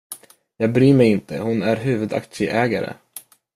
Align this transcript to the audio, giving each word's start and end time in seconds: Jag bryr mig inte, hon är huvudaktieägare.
Jag 0.57 0.73
bryr 0.73 0.93
mig 0.93 1.07
inte, 1.11 1.37
hon 1.39 1.63
är 1.63 1.75
huvudaktieägare. 1.75 2.93